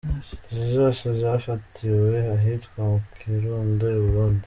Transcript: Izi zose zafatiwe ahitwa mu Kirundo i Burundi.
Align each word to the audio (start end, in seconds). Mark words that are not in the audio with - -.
Izi 0.51 0.65
zose 0.77 1.05
zafatiwe 1.21 2.13
ahitwa 2.35 2.79
mu 2.89 2.99
Kirundo 3.17 3.85
i 3.99 4.01
Burundi. 4.03 4.39